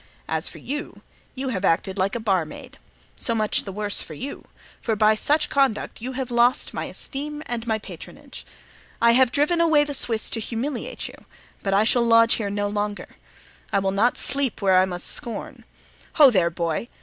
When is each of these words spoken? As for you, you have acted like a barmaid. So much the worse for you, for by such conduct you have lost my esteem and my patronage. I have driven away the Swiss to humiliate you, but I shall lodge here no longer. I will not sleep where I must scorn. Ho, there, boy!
As 0.27 0.47
for 0.47 0.57
you, 0.57 1.03
you 1.35 1.49
have 1.49 1.63
acted 1.63 1.99
like 1.99 2.15
a 2.15 2.19
barmaid. 2.19 2.79
So 3.17 3.35
much 3.35 3.65
the 3.65 3.71
worse 3.71 4.01
for 4.01 4.15
you, 4.15 4.45
for 4.81 4.95
by 4.95 5.13
such 5.13 5.47
conduct 5.47 6.01
you 6.01 6.13
have 6.13 6.31
lost 6.31 6.73
my 6.73 6.85
esteem 6.85 7.43
and 7.45 7.67
my 7.67 7.77
patronage. 7.77 8.43
I 8.99 9.11
have 9.11 9.31
driven 9.31 9.61
away 9.61 9.83
the 9.83 9.93
Swiss 9.93 10.31
to 10.31 10.39
humiliate 10.39 11.07
you, 11.07 11.25
but 11.61 11.75
I 11.75 11.83
shall 11.83 12.01
lodge 12.01 12.33
here 12.41 12.49
no 12.49 12.67
longer. 12.67 13.09
I 13.71 13.77
will 13.77 13.91
not 13.91 14.17
sleep 14.17 14.59
where 14.59 14.79
I 14.79 14.85
must 14.85 15.05
scorn. 15.05 15.65
Ho, 16.13 16.31
there, 16.31 16.49
boy! 16.49 16.87